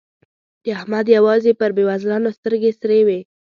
[0.63, 3.19] د احمد يوازې پر بېوزلانو سترګې سرې وي.